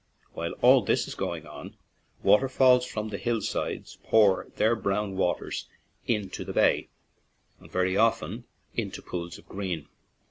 While 0.33 0.53
all 0.63 0.81
this 0.81 1.07
is 1.07 1.13
going 1.13 1.45
on, 1.45 1.77
water 2.23 2.49
falls 2.49 2.87
from 2.87 3.09
the 3.09 3.19
hillsides 3.19 3.99
pour 4.03 4.47
their 4.55 4.75
brown 4.75 5.15
waters 5.15 5.67
into 6.07 6.43
the 6.43 6.53
bay 6.53 6.87
and 7.59 7.71
very 7.71 7.95
often 7.95 8.45
into 8.73 9.03
pools 9.03 9.37
of 9.37 9.47
green. 9.47 9.89